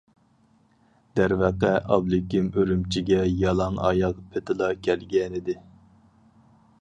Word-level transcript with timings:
دەرۋەقە، 1.19 1.73
ئابلىكىم 1.95 2.47
ئۈرۈمچىگە 2.61 3.19
يالاڭ 3.41 3.77
ئاياغ 3.89 4.17
پېتىلا 4.33 4.71
كەلگەنىدى. 4.89 5.57